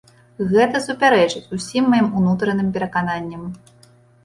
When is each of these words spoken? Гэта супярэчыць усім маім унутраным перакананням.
Гэта 0.53 0.79
супярэчыць 0.85 1.51
усім 1.59 1.83
маім 1.95 2.09
унутраным 2.23 2.73
перакананням. 2.81 3.47